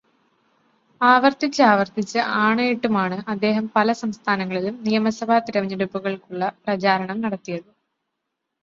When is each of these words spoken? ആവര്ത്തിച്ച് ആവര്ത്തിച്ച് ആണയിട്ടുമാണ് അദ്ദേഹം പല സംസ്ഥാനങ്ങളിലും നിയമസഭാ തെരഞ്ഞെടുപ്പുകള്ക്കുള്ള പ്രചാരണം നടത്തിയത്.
ആവര്ത്തിച്ച് 1.01 1.61
ആവര്ത്തിച്ച് 1.63 2.17
ആണയിട്ടുമാണ് 2.39 3.17
അദ്ദേഹം 3.27 3.67
പല 3.75 3.93
സംസ്ഥാനങ്ങളിലും 4.01 4.75
നിയമസഭാ 4.83 5.37
തെരഞ്ഞെടുപ്പുകള്ക്കുള്ള 5.39 6.43
പ്രചാരണം 6.63 7.19
നടത്തിയത്. 7.21 7.69